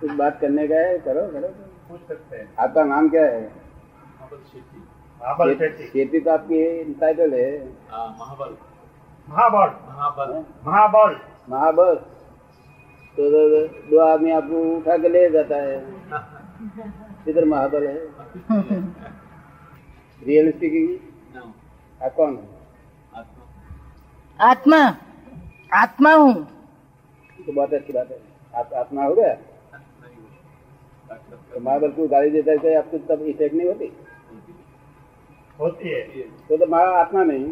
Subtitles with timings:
[0.00, 1.48] कुछ बात करने का है करो करो
[1.88, 3.42] पूछ सकते हैं आपका नाम क्या है
[5.20, 6.60] खेती तो आपकी
[7.00, 7.50] टाइटल है
[7.90, 8.56] महाबल
[9.28, 10.32] महाबल महाबल
[10.66, 11.16] महाबल
[11.48, 15.76] महाबल तो, तो, तो दो आदमी आपको उठा के ले जाता है
[17.28, 17.96] इधर महाबल है
[20.22, 20.88] रियल स्पीकिंग
[22.00, 23.24] आप कौन है
[24.38, 24.80] आत्मा
[25.76, 26.34] आत्मा हूँ
[26.34, 28.18] तो बहुत अच्छी बात है
[28.54, 29.34] आप आत्मा हो गया
[31.30, 33.92] तो महाबलपुर गाली देता है तो आपको तब इफेक्ट नहीं होती
[35.60, 37.52] होती है तो तो महा आत्मा नहीं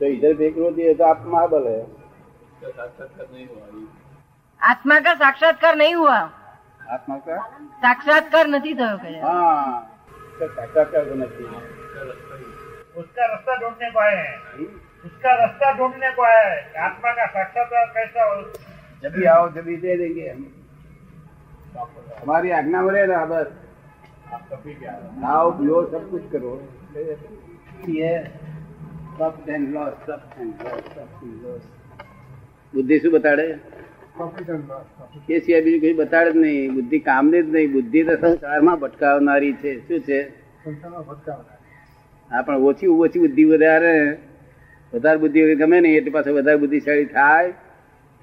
[0.00, 1.22] तो इधर फेंक होती है तो आप
[1.50, 1.80] बल है
[4.60, 6.18] आत्मा का साक्षात्कार नहीं हुआ
[6.90, 7.38] आत्मा का
[7.82, 8.90] साक्षात्कार नहीं था
[9.22, 9.90] हाँ
[10.40, 11.48] साक्षात्कार तो नहीं
[12.96, 14.66] उसका रास्ता ढूंढने को आए हैं
[15.04, 16.48] उसका रास्ता ढूंढने को आए
[16.80, 18.42] आत्मा का साक्षात्कार कैसा हो
[19.02, 20.59] जब भी आओ जब भी दे देंगे हम
[21.72, 23.48] हमारी आज्ञा मर्यादा बस
[25.22, 26.54] खाओ पियो सब कुछ करो
[27.90, 28.12] ये
[32.74, 38.04] બુદ્ધિ શું બતાડે એ સિવાય બીજું કઈ બતાડે જ નહીં બુદ્ધિ કામની જ નહીં બુદ્ધિ
[38.04, 40.18] તો સંસારમાં ભટકાવનારી છે શું છે
[42.30, 43.94] હા પણ ઓછી ઓછી બુદ્ધિ વધારે
[44.92, 47.54] વધારે બુદ્ધિ ગમે નહીં એટલે પાછું વધારે બુદ્ધિશાળી થાય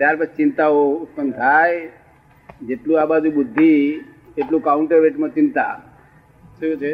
[0.00, 1.79] ત્યાર પછી ચિંતાઓ ઉત્પન્ન થાય
[2.63, 3.69] જેટલું આ બાજુ બુદ્ધિ
[4.37, 5.73] એટલું કાઉન્ટર વેટમાં ચિંતા
[6.55, 6.91] શું છે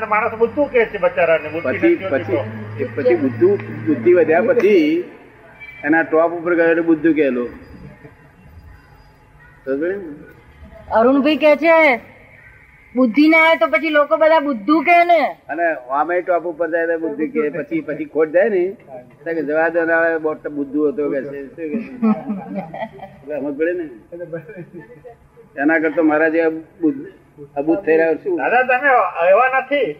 [0.07, 3.49] માણસ બુદ્ધુ કે છે બચારાને પછી પછી પછી બુદ્ધુ
[3.81, 4.87] બુદ્ધિ વધ્યા પછી
[5.83, 7.45] એના ટોપ ઉપર ગયો એટલે બુદ્ધુ કહેલો
[10.93, 11.77] અરુણભાઈ કે છે
[12.95, 15.19] બુદ્ધિ ના આવે તો પછી લોકો બધા બુદ્ધુ કે ને
[15.49, 18.63] અને વામે ટોપ ઉપર જાય બુદ્ધિ કે પછી પછી ખોટ જાય ને
[19.25, 20.19] જવા દો ના
[20.49, 21.39] બુદ્ધુ હતો કે છે
[23.29, 23.85] સમજ પડે ને
[25.55, 26.41] એના કરતો મારા જે
[27.55, 28.89] અબૂત થઈ રહ્યો છું દાદા તમે
[29.27, 29.89] એવા નથી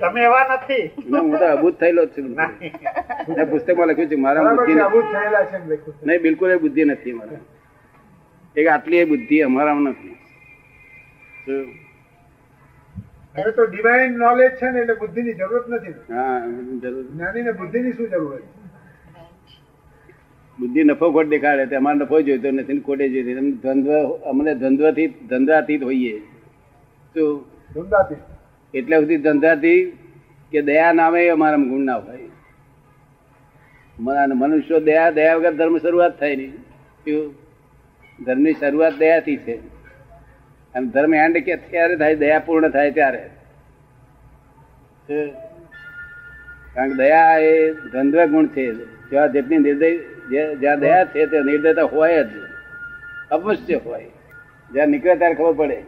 [0.00, 2.26] તમે એવા નથી હું તો અબૂત થયેલો છું
[3.28, 4.74] મેં પુસ્તકમાં લખ્યું છે મારા બુદ્ધિ
[6.02, 7.42] નહીં બિલકુલ એ બુદ્ધિ નથી મારા
[8.56, 10.16] એક આટલી એ બુદ્ધિ અમારામાં નથી
[11.44, 11.83] શું
[13.34, 16.36] હવે તો ડિવાઇન નોલેજ છે ને એટલે બુદ્ધિની જરૂરત નથી હા
[16.82, 18.42] જ્ઞાનીને બુદ્ધિની શું જરૂર
[20.58, 23.42] બુદ્ધિ નફો ખોટ દેખાડે તો અમારે નફો જોઈતો નથી ખોટે જોઈતો
[23.64, 23.88] ધંધવ
[24.26, 26.14] અમને ધંધવાથી ધંધાથી હોઈએ
[27.16, 27.24] તો
[27.70, 28.22] ધંધાથી
[28.74, 29.80] એટલે સુધી ધંધાથી
[30.52, 36.54] કે દયા નામે અમારા ગુણ ના હોય મનુષ્યો દયા દયા વગર ધર્મ શરૂઆત થાય નહીં
[38.18, 39.54] ધર્મની શરૂઆત દયાથી છે
[40.74, 43.22] અને ધર્મ એન્ડ કે ત્યારે થાય દયા પૂર્ણ થાય ત્યારે
[46.74, 47.52] કારણ કે દયા એ
[47.84, 48.64] દ્વંદ્વ ગુણ છે
[49.10, 49.90] જ્યાં જેટલી નિર્દય
[50.30, 52.32] જ્યાં દયા છે તે નિર્દયતા હોય જ
[53.30, 54.08] અવશ્ય હોય
[54.70, 55.78] જ્યાં નીકળે ત્યારે ખબર પડે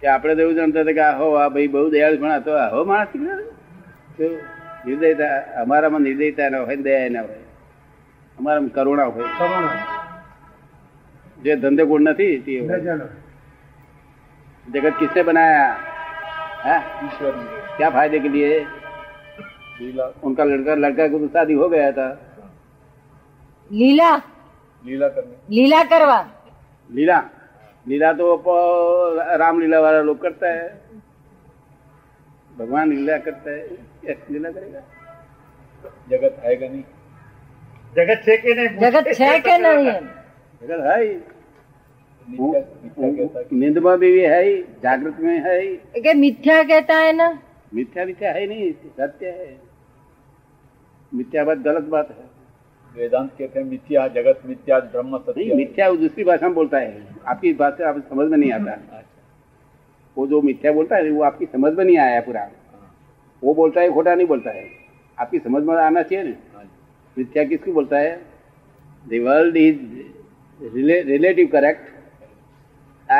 [0.02, 2.52] કે આપણે તો એવું જાણતા હતા કે આ હો આ ભાઈ બહુ દયાળુ પણ હતો
[2.58, 4.28] આ હો માણસ નીકળે
[4.84, 5.34] નિર્દયતા
[5.62, 7.44] અમારામાં નિર્દયતા ના હોય દયા ના હોય
[8.38, 9.76] અમારામાં કરુણા હોય કરુણા
[11.42, 13.12] જે ધંધે ગુણ નથી તે હોય
[14.66, 15.64] जगत किसने बनाया
[16.64, 16.78] है
[17.06, 18.58] ईश्वर ने क्या फायदे के लिए
[20.24, 22.08] उनका लड़का लड़का को तो शादी हो गया था
[23.70, 24.14] लीला
[24.84, 26.20] लीला करने लीला करवा
[26.90, 27.18] लीला
[27.86, 28.26] लीला तो
[29.38, 30.68] रामलीला वाला लोग करता है
[32.50, 34.80] भगवान लीला करता है लीला करेगा
[36.10, 36.82] जगत आएगा नहीं
[37.96, 41.33] जगत छे के नहीं जगत छे के नहीं जगत है
[42.26, 44.42] नींद में भी है
[44.82, 47.28] जागृत में है ही मिथ्या कहता है ना
[47.74, 49.56] मिथ्या मिथ्या है नहीं सत्य है
[51.12, 52.32] मिथ्या बात गलत बात है
[52.94, 57.06] वेदांत कहते हैं मिथ्या जगत मिथ्या ब्रह्म सत्य मिथ्या वो दूसरी भाषा में बोलता है
[57.26, 59.02] आपकी बात आप समझ में नहीं आता अच्छा।
[60.16, 62.94] वो जो मिथ्या बोलता है वो आपकी समझ में नहीं आया पूरा हाँ।
[63.42, 64.68] वो बोलता है खोटा नहीं बोलता है
[65.18, 66.64] आपकी समझ में आना चाहिए ना हाँ
[67.16, 68.14] मिथ्या किसकी बोलता है
[69.04, 71.04] the world is
[71.06, 71.93] relative correct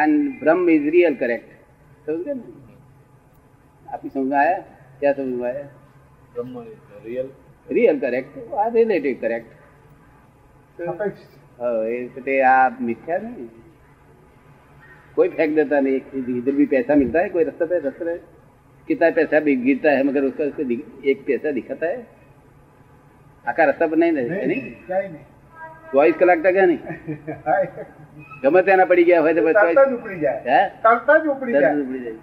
[0.00, 1.48] and ब्रह्म इज रियल करेक्ट
[2.06, 2.34] समझ गए
[3.86, 4.58] आप ही समझ आया
[5.00, 5.64] क्या समझ आया
[6.34, 6.64] ब्रह्म
[7.04, 7.30] रियल
[7.68, 9.52] रियल करेक्ट આ रिलेटिव करेक्ट
[10.78, 12.54] એટલે આ
[12.80, 13.48] મિથ્યા नहीं
[15.16, 18.16] कोई फेंक देता नहीं इधर भी पैसा मिलता है कोई रस्ता पे रस्ता है
[18.88, 20.62] कितना पैसा भी गिरता है मगर उसका उसको
[21.10, 22.00] एक पैसा दिखाता है
[23.44, 24.46] आका रस्ता पर नहीं, नहीं, नहीं,
[24.46, 25.33] नहीं, नहीं
[25.94, 26.78] ચોવીસ કલાક ટકે નહીં
[28.42, 29.42] ગમે તેના પડી ગયા હોય તો
[29.96, 30.60] ઉપડી જાય
[30.84, 32.14] તરત જ ઉપડી જાય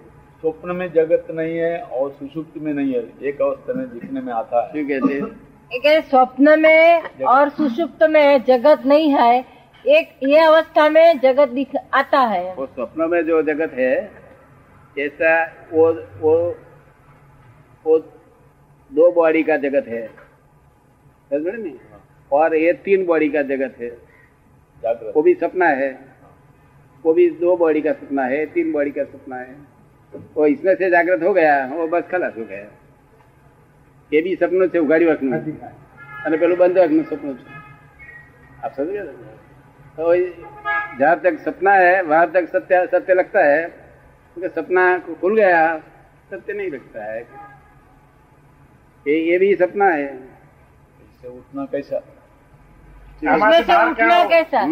[0.42, 4.32] स्वप्न में जगत नहीं है और सुषुप्त में नहीं है एक अवस्था में दिखने में
[4.34, 7.26] आता है कहते हैं स्वप्न में
[7.26, 9.28] और सुषुप्त में जगत नहीं है
[9.84, 13.92] एक ये अवस्था में जगत दिख आता है वो स्वप्न में जो जगत है
[14.96, 15.36] ऐसा
[15.72, 15.86] वो
[16.20, 16.34] वो
[17.86, 17.98] वो
[18.90, 20.06] दो बॉडी का जगत है
[21.30, 21.72] समझ में
[22.32, 23.90] और ये तीन बॉडी का जगत है
[25.12, 25.90] वो भी सपना है
[27.04, 30.90] वो भी दो बॉडी का सपना है तीन बॉडी का सपना है वो इसमें से
[30.90, 32.68] जागृत हो गया वो बस खलास हो गया
[34.12, 35.34] એ બી સપનું છે ઉઘાડી વાંકનું
[36.24, 37.60] અને પેલું બંધ વાંકનું सपनों से
[38.62, 39.04] आप समझ गए
[39.96, 40.02] तो
[40.98, 43.62] जहाँ तक सपना है वहां तक सत्य सत्य लगता है
[44.36, 44.84] क्योंकि सपना
[45.20, 45.62] खुल गया
[46.30, 47.20] सत्य नहीं लगता है
[49.06, 50.06] ये ये भी सपना है
[51.30, 51.98] उतना कैसा
[53.24, 54.72] उसमें से उठना कैसा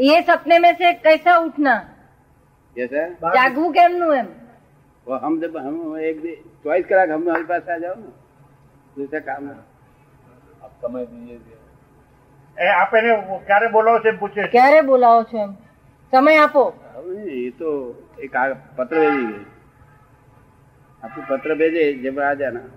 [0.00, 1.84] ये सपने में से कैसा उठना
[2.76, 4.26] कैसा જાગવું કેમનું એમ
[5.06, 5.58] હમ
[5.58, 6.16] હમ એક
[6.62, 8.06] ચોઈસ કલાક હમ હમારી પાસે આ જાઓ ને
[8.96, 9.50] दूसरे काम
[10.60, 11.40] આપ સમય દઈએ
[12.56, 13.40] એ આપ એને
[13.46, 15.56] ક્યારે બોલાવો છે પૂછે ક્યારે બોલાવો છો એમ
[16.12, 16.74] સમય આપો
[17.38, 17.96] એ તો
[18.18, 19.46] એક આ પત્ર ભેજી ગઈ
[21.02, 22.76] આપણું પત્ર ભેજે જબ આ જાના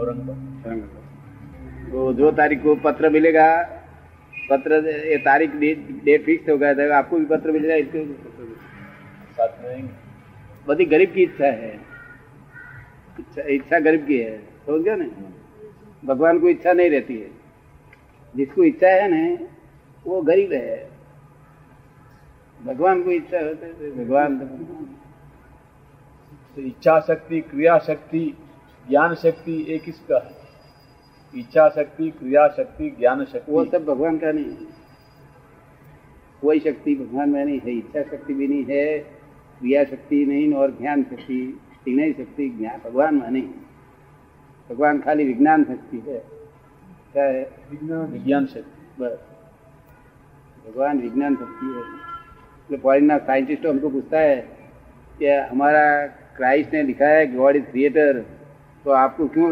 [0.00, 3.81] औरंगाबाद जो तारीख को पत्र मिलेगा
[4.42, 4.78] पत्र
[5.06, 8.04] ये तारीख डेट फिक्स हो गया था आपको भी पत्र मिल जाए इसके
[9.32, 9.88] साथ में
[10.66, 11.72] बड़ी गरीब की इच्छा है
[13.48, 14.36] इच्छा गरीब की है
[14.66, 15.06] समझ गया ना
[16.04, 17.30] भगवान को इच्छा नहीं रहती है
[18.34, 19.22] जिसको इच्छा है ना
[20.04, 20.76] वो गरीब है
[22.60, 24.46] भगवान को इच्छा होती है तो भगवान तो-,
[26.56, 28.24] तो इच्छा शक्ति क्रिया शक्ति
[28.86, 30.41] ज्ञान शक्ति एक इसका है
[31.32, 34.66] इच्छा शक्ति क्रिया शक्ति ज्ञान शक्ति वो सब भगवान का नहीं है
[36.42, 38.98] कोई शक्ति भगवान में नहीं है इच्छा शक्ति भी नहीं है
[39.60, 41.34] क्रिया शक्ति नहीं और ज्ञान शक्ति
[41.88, 43.42] ही शक्ति ज्ञान भगवान में नहीं
[44.70, 46.18] भगवान खाली विज्ञान शक्ति है
[47.12, 47.44] क्या है
[48.10, 49.18] विज्ञान शक्ति बस
[50.66, 54.36] भगवान विज्ञान शक्ति है तो मतलब फॉरिन ना साइंटिस्ट हमको पूछता है
[55.18, 55.84] कि हमारा
[56.36, 58.20] क्राइस्ट ने लिखा है गॉड इज क्रिएटर
[58.84, 59.50] तो आपको क्यों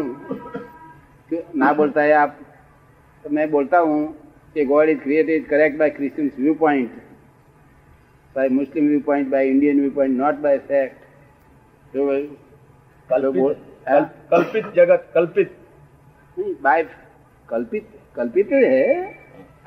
[1.31, 2.31] ના બોલતા એ આપ
[3.25, 3.97] मैं बोलता हूँ
[4.55, 6.91] कि God is created correct by Christian view point
[8.35, 10.97] by Muslim view point by Indian view point not by fact
[14.31, 15.55] कल्पित जगत कल्पित
[16.61, 16.83] बाय
[17.49, 18.85] कल्पित कल्पित तो है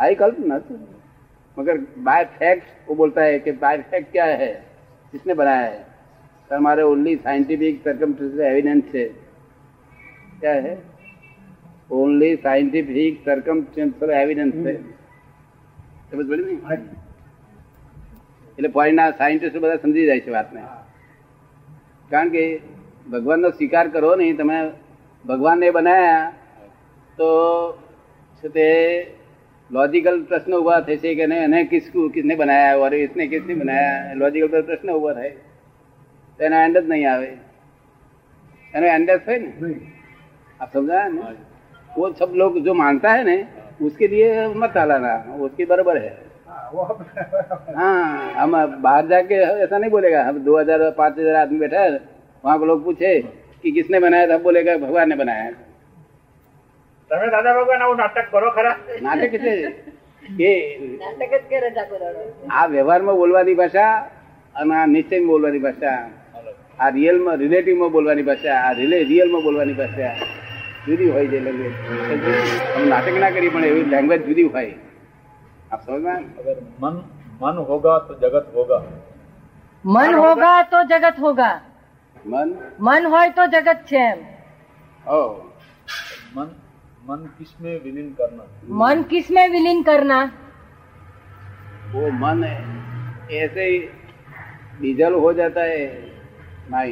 [0.00, 0.78] आई कल्पना तो।
[1.56, 1.78] मगर
[2.04, 4.52] बाय फैक्ट वो बोलता है कि बाय फैक्ट क्या है
[5.12, 5.78] किसने बनाया है
[6.50, 8.14] तो हमारे ओनली साइंटिफिक सर्कम
[8.42, 9.04] एविडेंस है
[10.40, 10.74] क्या है
[11.90, 14.72] ઓનલી સાયન્ટિફિક સર્કમસ્ટન્શિયલ એવિડન્સ છે
[16.10, 16.58] સમજ પડી
[18.58, 20.62] એટલે ફોરેનના સાયન્ટિસ્ટ બધા સમજી જાય છે વાતને
[22.10, 22.44] કારણ કે
[23.06, 24.58] ભગવાનનો સ્વીકાર કરો નહીં તમે
[25.24, 26.32] ભગવાનને બનાયા
[27.18, 27.30] તો
[28.42, 28.68] છે તે
[29.70, 34.62] લોજિકલ પ્રશ્ન ઉભા થશે કે કે એને કિસકું કિસને બનાયા ઓર ઇસને નહીં બનાવ્યા લોજિકલ
[34.62, 35.34] પ્રશ્ન ઉભા થાય
[36.40, 37.30] તેના એન્ડ જ નહીં આવે
[38.74, 39.74] એનો એન્ડ જ થાય ને
[40.60, 41.52] આપ સમજાય ને
[41.96, 43.46] वो सब लोग जो मानता है ना
[43.82, 44.48] उसके लिए
[44.56, 45.36] मत हलाना
[45.40, 46.34] उसके बराबर है
[46.48, 47.74] हाँ,
[47.76, 48.82] हाँ हम
[48.82, 52.00] बाहर जाके ऐसा नहीं बोलेगा हम दो हजार पाँच हजार आदमी बैठा है
[52.44, 53.44] वहाँ को लोग पूछे
[53.64, 55.50] कि किसने बनाया था बोलेगा भगवान ने बनाया
[57.10, 58.76] તમે नाटक ભગવાન આવું नाटक કરો ખરા
[59.02, 59.74] નાટક એટલે
[60.44, 60.78] એ
[61.00, 61.42] નાટક
[61.42, 64.10] જ भाषा
[64.54, 68.72] और ना निश्चय में અને આ નિશ્ચયમાં रियल में रिलेटिव में રિલેટિવમાં બોલવાની ભાષા આ
[68.72, 70.43] રિલે રિયલમાં બોલવાની भाषा
[70.84, 71.74] જુદી હોય છે લેંગ્વેજ
[72.88, 74.74] નાટક ના કરી પણ એવી લેંગ્વેજ જુદી હોય
[75.70, 76.24] આપ સમજમાં
[76.80, 76.96] મન
[77.40, 78.82] મન હોગા તો જગત હોગા
[79.84, 81.56] મન હોગા તો જગત હોગા
[82.24, 82.54] મન
[82.80, 84.20] મન હોય તો જગત છે એમ
[85.04, 85.20] ઓ
[86.34, 86.48] મન
[87.06, 88.48] મન કિસમે વિલીન કરના
[88.80, 90.24] મન કિસમે વિલીન કરના
[91.92, 93.78] वो मन ऐसे ही
[94.80, 95.64] डीजल हो जाता
[95.64, 95.82] है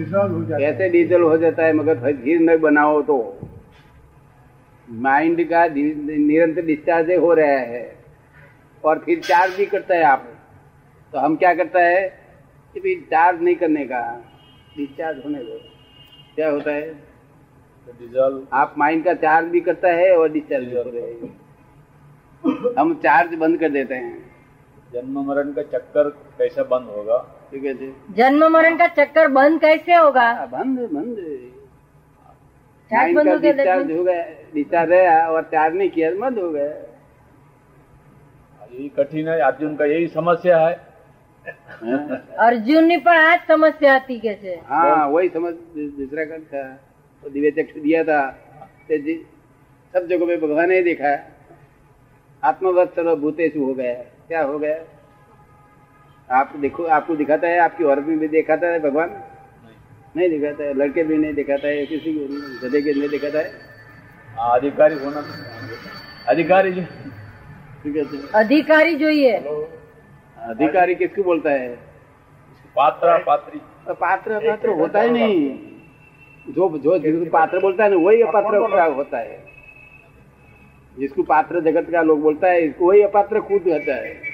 [0.00, 3.16] कैसे डीजल हो जाता है मगर फिर नहीं बनाओ तो
[4.88, 7.82] माइंड का निरंतर डिस्चार्ज हो रहा है
[8.84, 10.28] और फिर चार्ज भी करता है आप
[11.12, 12.06] तो हम क्या करता है
[12.74, 14.00] कि भी चार्ज नहीं करने का
[14.76, 15.58] डिस्चार्ज होने को
[16.34, 16.92] क्या होता है
[17.90, 23.34] डीजल तो आप माइंड का चार्ज भी करता है और डिस्चार्ज हो रहे हम चार्ज
[23.34, 24.16] बंद कर देते हैं
[24.92, 27.18] जन्म मरण का चक्कर कैसा बंद होगा
[27.52, 30.26] શું મરણ કા ચક્કર બંધ कैसे होगा
[30.48, 31.18] बंद बंद
[33.42, 34.24] डिस्चार्ज हो गया
[34.54, 36.68] डिस्चार्ज है और चार्ज नहीं किया बंद हो गया
[38.70, 40.76] यही कठिन है अर्जुन का यही समस्या है
[42.46, 45.54] अर्जुन ની પણ આ समस्या હતી કે हाँ वही समझ
[45.94, 46.62] दूसरा कल था
[47.22, 48.20] तो दिव्य चक्षु दिया था
[48.86, 49.16] ते
[49.94, 51.12] सब जगह पे भगवान ने देखा
[52.42, 53.94] आत्मवत चलो भूतेश हो गया
[54.28, 54.76] क्या हो गया
[56.30, 59.76] आप देखो आपको दिखाता है आपकी औरत में भी दिखाता है भगवान नहीं,
[60.16, 62.68] नहीं दिखाता है लड़के भी नहीं दिखाता है किसी को
[62.68, 66.82] गधे के नहीं दिखाता है अधिकारी होना तो अधिकारी जो
[68.34, 69.38] अधिकारी जो ही है
[70.38, 73.60] अधिकारी किसको बोलता है तो पात्र पात्री
[73.90, 79.18] पात्र पात्र होता ही नहीं जो जो जिसको पात्र बोलता है ना वही अपात्र होता
[79.18, 79.44] है
[80.96, 84.27] जिसको पात्र जगत का लोग बोलता है वही अपात्र खुद होता है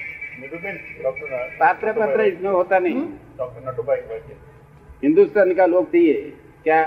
[0.37, 3.03] पात्र पात्र इसमें होता नहीं
[3.37, 3.99] डॉक्टर नटुभाई
[5.03, 6.79] हिंदुस्तान का लोग चाहिए क्या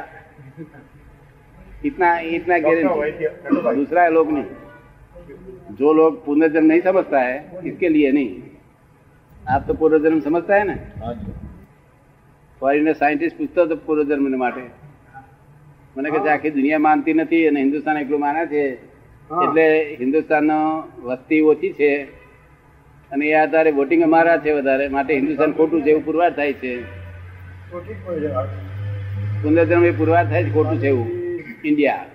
[1.85, 3.75] इतना इतना गारंटी
[3.75, 5.76] दूसरा है लोग नहीं
[5.76, 7.62] जो लोग पुनर्जन्म नहीं समझता है
[7.64, 8.30] इसके लिए नहीं
[9.49, 10.76] आप તો પૂર્વજન્મ સમજતા હે ને
[12.62, 14.64] ફોરીને સાયન્ટિસ્ટ પૂછતો હતો પૂર્વજન્મને માટે
[15.97, 18.62] મને કહે છે આખી દુનિયા માનતી નથી અને હિન્દુસ્તાન એટલું માને છે
[19.30, 19.66] એટલે
[19.97, 20.52] હિન્દુસ્તાન
[21.04, 21.90] વસ્તી ઓછી છે
[23.11, 26.73] અને એ આધારે વોટિંગ અમારા છે વધારે માટે હિન્દુસ્તાન ખોટું છે એવું પુરવાર થાય છે
[29.42, 31.09] પુનર્જન્મ એ પુરવાર થાય છે ખોટું છે એવું
[31.64, 32.07] ઇન્ડિયા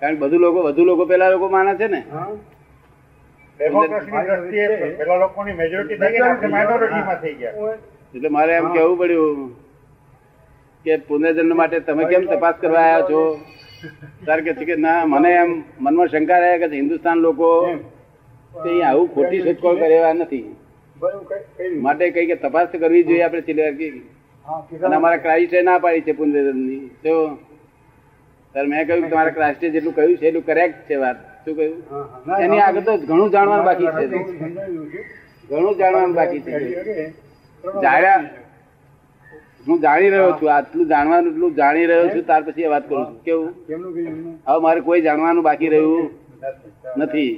[0.02, 2.18] કારણ કે બધું લોકો વધુ લોકો પેલા લોકો માને છે ને એટલે
[8.28, 9.38] મારે એમ કેવું પડ્યું
[10.84, 13.20] કે પુનર્જન્મ માટે તમે કેમ તપાસ કરવા આવ્યા છો
[14.24, 14.40] સર
[14.44, 17.48] કે ના મને એમ મનમાં શંકા રહ્યા કે હિન્દુસ્તાન લોકો
[18.52, 25.62] આવું ખોટી શોધખોળ કરેવા નથી માટે કઈ કે તપાસ કરવી જોઈએ આપણે અને અમારા ક્રાઇસ્ટે
[25.62, 27.14] ના પાડી છે પુનર્જન્મની તો
[28.54, 32.60] મેં કહ્યું કે તમારા ક્રાઇસ્ટે જેટલું કહ્યું છે એટલું કરેક્ટ છે વાત શું કહ્યું એની
[32.60, 34.04] આગળ તો ઘણું જાણવાનું બાકી છે
[35.48, 38.20] ઘણું જાણવાનું બાકી છે જાણ્યા
[39.66, 43.20] હું જાણી રહ્યો છું આટલું જાણવાનું એટલું જાણી રહ્યો છું ત્યાર પછી વાત કરું છું
[43.24, 43.52] કેવું
[44.46, 46.10] હવે મારે કોઈ જાણવાનું બાકી રહ્યું
[46.96, 47.32] નથી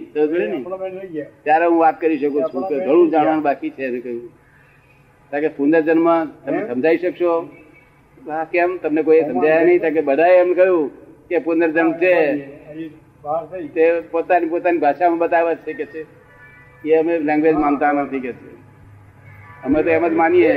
[1.42, 6.08] ત્યારે હું વાત કરી શકું છું કે ઘણું જાણવાનું બાકી છે કે પુનર્જન્મ
[6.44, 7.32] તમે સમજાવી શકશો
[8.50, 10.90] કેમ તમને કોઈ સમજાયા નહીં કે બધાએ એમ કહ્યું
[11.28, 12.12] કે પુનર્જન્મ છે
[13.72, 16.06] તે પોતાની પોતાની ભાષામાં બતાવે છે કે છે
[16.84, 18.50] એ અમે લેંગ્વેજ માનતા નથી કે છે
[19.62, 20.54] અમે તો એમ જ માનીએ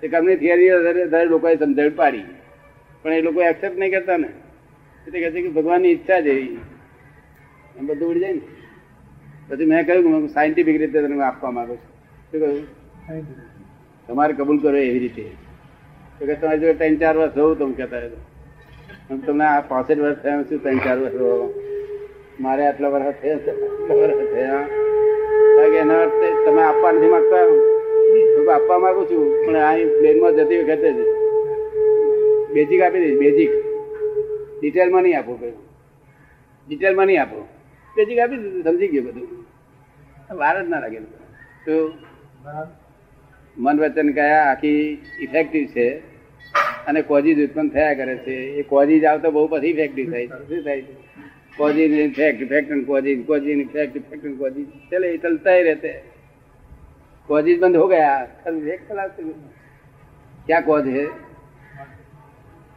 [0.02, 2.26] તે કર્મની થિયરી આધારે લોકોએ સમજણ પાડી
[3.04, 4.30] પણ એ લોકો એક્સેપ્ટ નહીં કરતા ને
[5.06, 6.58] એટલે કહે છે કે ભગવાનની ઈચ્છા એવી
[7.74, 8.42] એમ બધું ઉડી જાય ને
[9.48, 11.76] પછી મેં કહ્યું કે સાયન્ટિફિક રીતે તમને આપવા માંગુ
[11.76, 12.64] છું શું
[13.04, 13.24] કહ્યું
[14.08, 15.24] તમારે કબૂલ કરો એવી રીતે
[16.16, 18.02] તો કે તમારે જો ત્રણ ચાર વર્ષ રહું તમે કહેતા
[19.08, 21.32] હું તમને આ પાસઠ વર્ષ થયા શું ત્રણ ચાર વર્ષ રહો
[22.40, 24.86] મારે આટલા વર્ષ થયા આટલા વર્ષ થયા
[25.78, 26.04] એના
[26.42, 27.67] તમે આપવા નથી માગતા
[28.48, 31.00] સ્વરૂપ આપવા માંગુ છું પણ અહીં પ્લેનમાં જતી વખતે જ
[32.50, 33.52] બેઝિક આપી દઈશ બેઝિક
[34.54, 35.56] ડિટેલમાં નહીં આપો કહ્યું
[36.68, 37.46] ડિટેલમાં નહીં આપો
[37.96, 41.00] બેઝિક આપી દીધું સમજી ગયું બધું વાર જ ના લાગે
[41.64, 41.78] તો
[43.56, 44.82] મન વચન કયા આખી
[45.20, 45.86] ઇફેક્ટિવ છે
[46.86, 50.62] અને કોજીજ ઉત્પન્ન થયા કરે છે એ કોજીજ આવતો બહુ પછી ઇફેક્ટિવ થાય છે શું
[50.62, 50.94] થાય છે
[51.56, 55.92] causes effect effect causes causes effect effect causes ચલે એ ચલતા રહેતે
[57.28, 58.12] कॉजेज बंद हो गया
[58.72, 59.16] एक खलास
[60.46, 61.04] क्या कॉज है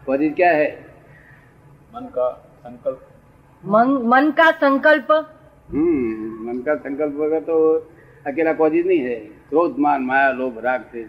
[0.07, 0.69] कॉजेज क्या है
[1.93, 2.29] मन का
[2.63, 3.07] संकल्प
[3.63, 7.57] मन मन का संकल्प हम्म मन का संकल्प होगा तो
[8.25, 9.15] अकेला कॉजेज नहीं है
[9.49, 11.03] क्रोध मान माया लोभ राग से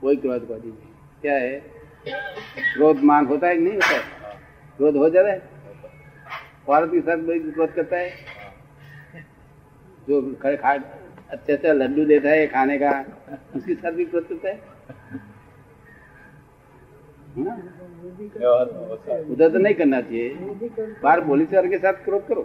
[0.02, 1.58] कोई क्रोध कॉजेज नहीं क्या है
[2.74, 3.98] क्रोध मान होता है नहीं होता
[4.78, 5.40] क्रोध हो जाता है
[6.68, 8.10] औरत के साथ क्रोध करता है
[10.08, 10.76] जो खड़े खा
[11.32, 12.88] अच्छा अच्छा लड्डू देता है खाने का
[13.56, 14.54] उसकी सर्विस प्रस्तुत है
[17.36, 17.54] हाँ।
[19.32, 22.42] उधर तो नहीं करना चाहिए बाहर पुलिस वाले के साथ क्रोध करो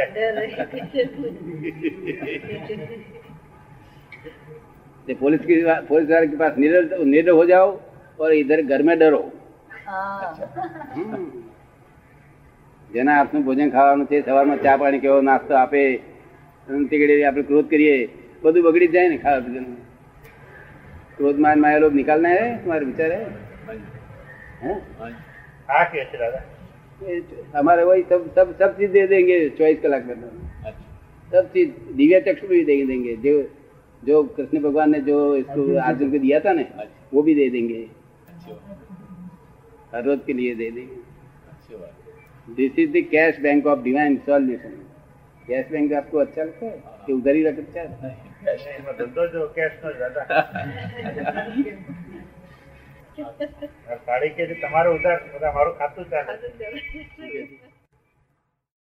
[5.07, 7.05] पुलिस की पुलिस वाले के पास निडर
[7.05, 7.67] निडर हो जाओ
[8.19, 8.95] और इधर घर में
[12.89, 15.81] જેના હાથનું ભોજન ખાવાનું છે સવારમાં ચા પાણી કેવો નાસ્તો આપે
[16.89, 17.95] તીકડે આપણે ક્રોધ કરીએ
[18.43, 19.77] બધું બગડી જાય ને ખાવા પીવાનું
[21.17, 23.11] ક્રોધ માન માં લોક નિકાલ ના હે તમારે વિચાર
[23.11, 23.21] હે
[27.53, 30.15] हमारे वही सब सब सब चीज दे देंगे चौबीस कलाक में
[31.31, 31.67] सब चीज
[31.93, 33.33] दिव्या चक्षु भी दे देंगे जो
[34.05, 37.49] जो कृष्ण भगवान ने जो इसको अर्जुन को दिया था ना अच्छा। वो भी दे
[37.49, 37.79] देंगे
[39.93, 41.03] हर रोज के लिए दे देंगे
[42.55, 44.77] this is the cash bank of divine solution
[45.47, 48.23] cash bank आपको अच्छा लगता है कि उधर ही रखना चाहिए
[54.05, 57.64] સાડી કે તમારું ઉધાર हमारा ખાતું चाहिए